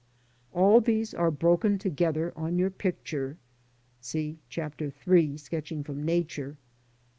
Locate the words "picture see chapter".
2.71-4.91